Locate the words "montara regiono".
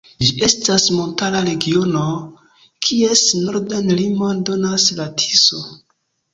0.95-2.01